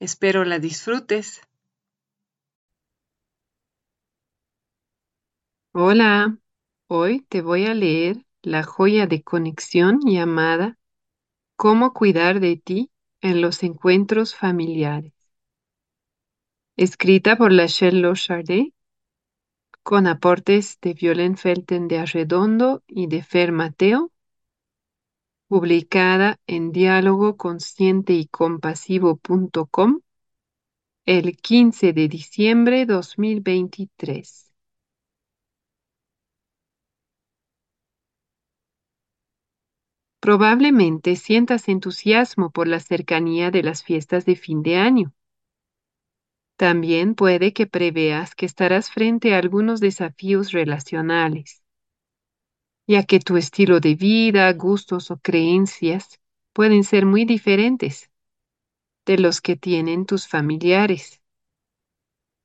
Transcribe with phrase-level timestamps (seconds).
[0.00, 1.42] Espero la disfrutes.
[5.72, 6.38] Hola,
[6.86, 10.78] hoy te voy a leer la joya de conexión llamada
[11.54, 15.12] Cómo cuidar de ti en los encuentros familiares.
[16.78, 18.72] Escrita por Lachelle Lochardet,
[19.82, 24.10] con aportes de Violen Felten de Arredondo y de Fer Mateo,
[25.50, 30.00] publicada en diálogo consciente y compasivo.com
[31.06, 34.52] el 15 de diciembre 2023.
[40.20, 45.12] Probablemente sientas entusiasmo por la cercanía de las fiestas de fin de año.
[46.56, 51.64] También puede que preveas que estarás frente a algunos desafíos relacionales
[52.90, 56.20] ya que tu estilo de vida, gustos o creencias
[56.52, 58.10] pueden ser muy diferentes
[59.06, 61.22] de los que tienen tus familiares.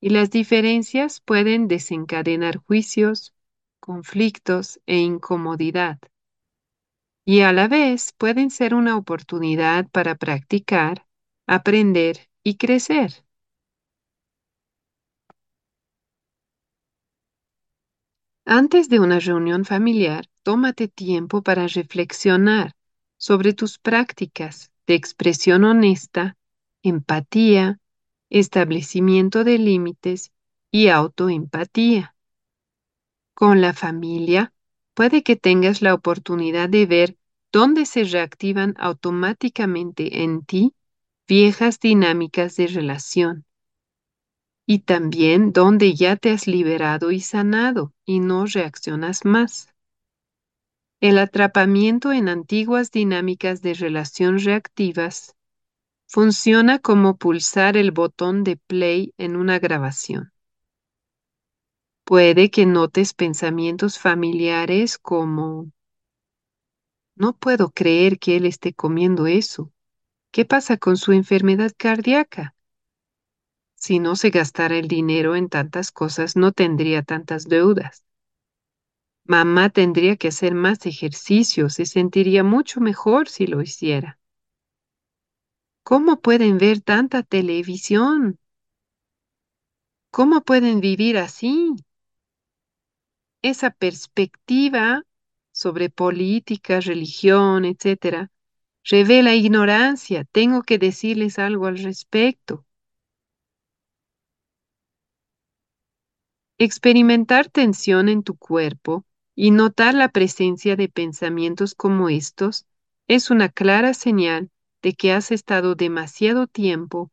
[0.00, 3.34] Y las diferencias pueden desencadenar juicios,
[3.80, 5.98] conflictos e incomodidad.
[7.26, 11.06] Y a la vez pueden ser una oportunidad para practicar,
[11.46, 13.26] aprender y crecer.
[18.46, 22.74] Antes de una reunión familiar, tómate tiempo para reflexionar
[23.18, 26.36] sobre tus prácticas de expresión honesta,
[26.82, 27.78] empatía,
[28.30, 30.32] establecimiento de límites
[30.72, 32.16] y autoempatía.
[33.32, 34.52] Con la familia,
[34.94, 37.16] puede que tengas la oportunidad de ver
[37.52, 40.74] dónde se reactivan automáticamente en ti
[41.28, 43.44] viejas dinámicas de relación
[44.66, 49.68] y también donde ya te has liberado y sanado y no reaccionas más.
[51.00, 55.34] El atrapamiento en antiguas dinámicas de relación reactivas
[56.06, 60.32] funciona como pulsar el botón de play en una grabación.
[62.04, 65.70] Puede que notes pensamientos familiares como,
[67.16, 69.72] no puedo creer que él esté comiendo eso.
[70.30, 72.54] ¿Qué pasa con su enfermedad cardíaca?
[73.74, 78.04] Si no se gastara el dinero en tantas cosas, no tendría tantas deudas.
[79.30, 84.18] Mamá tendría que hacer más ejercicio, se sentiría mucho mejor si lo hiciera.
[85.84, 88.40] ¿Cómo pueden ver tanta televisión?
[90.10, 91.76] ¿Cómo pueden vivir así?
[93.42, 95.04] Esa perspectiva
[95.52, 98.32] sobre política, religión, etcétera,
[98.82, 100.24] revela ignorancia.
[100.24, 102.66] Tengo que decirles algo al respecto.
[106.58, 109.04] Experimentar tensión en tu cuerpo
[109.34, 112.66] y notar la presencia de pensamientos como estos
[113.08, 114.50] es una clara señal
[114.82, 117.10] de que has estado demasiado tiempo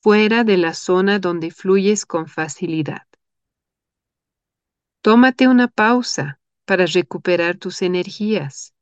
[0.00, 3.06] fuera de la zona donde fluyes con facilidad.
[5.02, 8.74] Tómate una pausa para recuperar tus energías.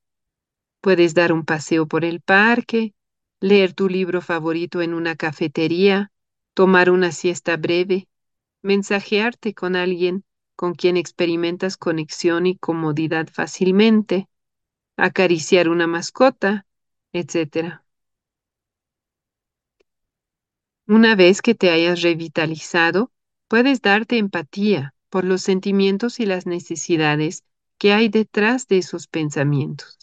[0.81, 2.95] Puedes dar un paseo por el parque,
[3.41, 6.13] leer tu libro favorito en una cafetería,
[6.55, 8.09] tomar una siesta breve
[8.63, 10.25] mensajearte con alguien
[10.59, 14.29] con quien experimentas conexión y comodidad fácilmente,
[14.97, 16.67] acariciar una mascota,
[17.13, 17.85] etc.
[20.89, 23.13] Una vez que te hayas revitalizado,
[23.47, 27.45] puedes darte empatía por los sentimientos y las necesidades
[27.79, 29.97] que hay detrás de esos pensamientos.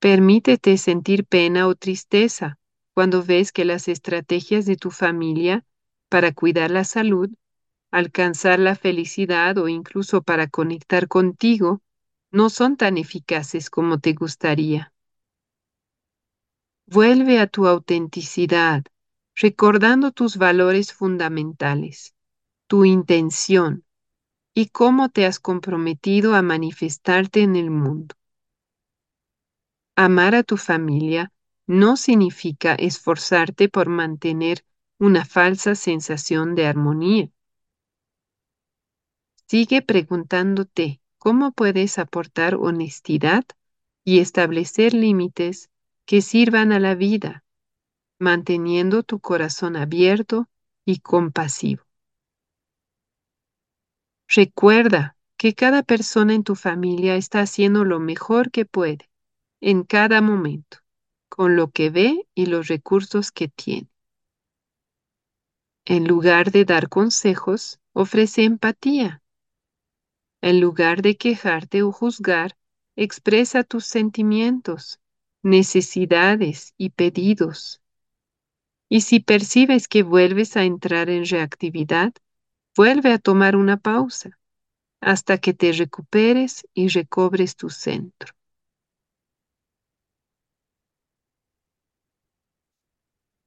[0.00, 2.58] Permítete sentir pena o tristeza
[2.92, 5.64] cuando ves que las estrategias de tu familia
[6.10, 7.30] para cuidar la salud,
[7.90, 11.82] alcanzar la felicidad o incluso para conectar contigo,
[12.30, 14.92] no son tan eficaces como te gustaría.
[16.86, 18.84] Vuelve a tu autenticidad,
[19.34, 22.14] recordando tus valores fundamentales,
[22.66, 23.84] tu intención
[24.54, 28.14] y cómo te has comprometido a manifestarte en el mundo.
[29.96, 31.32] Amar a tu familia
[31.66, 34.64] no significa esforzarte por mantener
[34.98, 37.30] una falsa sensación de armonía.
[39.50, 43.44] Sigue preguntándote cómo puedes aportar honestidad
[44.04, 45.70] y establecer límites
[46.04, 47.44] que sirvan a la vida,
[48.18, 50.50] manteniendo tu corazón abierto
[50.84, 51.82] y compasivo.
[54.28, 59.08] Recuerda que cada persona en tu familia está haciendo lo mejor que puede
[59.62, 60.80] en cada momento,
[61.30, 63.88] con lo que ve y los recursos que tiene.
[65.86, 69.22] En lugar de dar consejos, ofrece empatía.
[70.42, 72.56] En lugar de quejarte o juzgar,
[72.96, 74.98] expresa tus sentimientos,
[75.42, 77.80] necesidades y pedidos.
[78.90, 82.12] Y si percibes que vuelves a entrar en reactividad,
[82.76, 84.38] vuelve a tomar una pausa
[85.00, 88.34] hasta que te recuperes y recobres tu centro.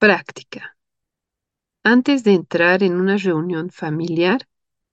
[0.04, 0.76] Práctica.
[1.84, 4.48] Antes de entrar en una reunión familiar,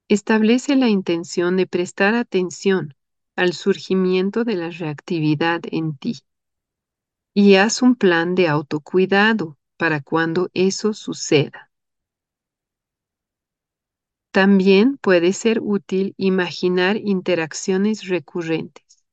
[0.09, 2.95] establece la intención de prestar atención
[3.37, 6.21] al surgimiento de la reactividad en ti
[7.35, 11.71] y haz un plan de autocuidado para cuando eso suceda.
[14.33, 19.05] También puede ser útil imaginar interacciones recurrentes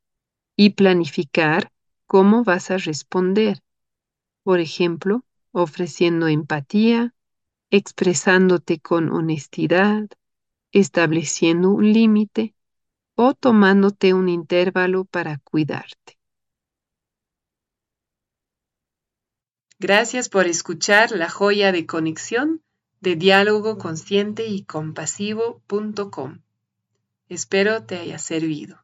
[0.56, 1.72] y planificar
[2.08, 3.60] cómo vas a responder.
[4.44, 7.14] Por ejemplo, ofreciendo empatía,
[7.72, 10.08] expresándote con honestidad,
[10.80, 12.54] estableciendo un límite
[13.16, 16.20] o tomándote un intervalo para cuidarte.
[19.80, 22.62] Gracias por escuchar la joya de conexión
[23.00, 26.42] de diálogo consciente y compasivo.com.
[27.30, 28.84] Espero te haya servido.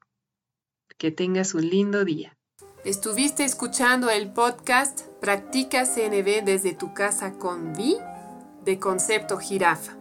[0.97, 2.37] Que tengas un lindo día.
[2.85, 7.97] Estuviste escuchando el podcast Practica CNB desde tu casa con Vi
[8.63, 10.00] de Concepto Jirafa.